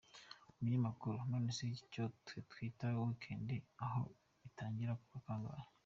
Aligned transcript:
Umunyamakuru: 0.53 1.15
None 1.31 1.49
se 1.57 1.63
icyo 1.77 2.03
twe 2.25 2.37
twita 2.49 2.85
week 2.99 3.23
end 3.33 3.49
aho 3.85 4.01
itangira 4.47 4.93
ku 5.01 5.07
wa 5.13 5.21
kangahe?. 5.27 5.67